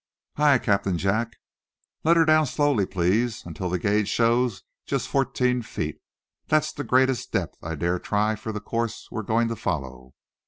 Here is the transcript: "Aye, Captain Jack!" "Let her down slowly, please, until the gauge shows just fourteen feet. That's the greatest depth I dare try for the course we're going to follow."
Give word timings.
"Aye, 0.37 0.57
Captain 0.57 0.97
Jack!" 0.97 1.37
"Let 2.03 2.17
her 2.17 2.25
down 2.25 2.47
slowly, 2.47 2.87
please, 2.87 3.45
until 3.45 3.69
the 3.69 3.77
gauge 3.77 4.09
shows 4.09 4.63
just 4.87 5.07
fourteen 5.07 5.61
feet. 5.61 5.99
That's 6.47 6.71
the 6.73 6.83
greatest 6.83 7.31
depth 7.31 7.59
I 7.63 7.75
dare 7.75 7.99
try 7.99 8.35
for 8.35 8.51
the 8.51 8.61
course 8.61 9.09
we're 9.11 9.21
going 9.21 9.47
to 9.49 9.55
follow." 9.55 10.15